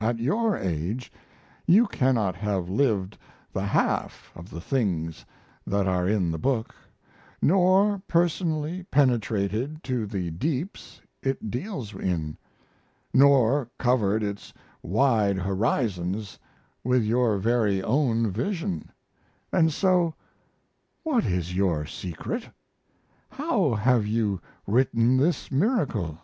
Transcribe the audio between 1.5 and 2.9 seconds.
you cannot have